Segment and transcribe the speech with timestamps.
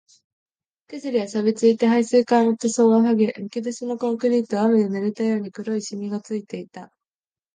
[0.87, 6.91] 手すりは錆ついて、配水管の塗装ははげ、むき出しのコンクリートは雨で濡れたように黒いしみがついていた